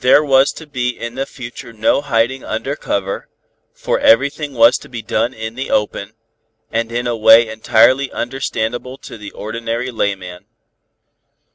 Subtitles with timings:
[0.00, 3.30] There was to be in the future no hiding under cover,
[3.72, 6.12] for everything was to be done in the open,
[6.70, 10.44] and in a way entirely understandable to the ordinary layman.